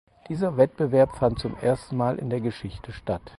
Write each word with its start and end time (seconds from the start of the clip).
Dieser 0.29 0.57
Wettbewerb 0.57 1.15
fand 1.17 1.37
zum 1.37 1.55
ersten 1.59 1.95
Mal 1.95 2.17
in 2.17 2.31
der 2.31 2.41
Geschichte 2.41 2.91
statt. 2.91 3.21